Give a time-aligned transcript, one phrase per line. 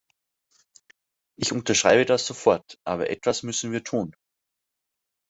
[1.37, 4.15] Ich unterschreibe das sofort, aber etwas müssen wir tun.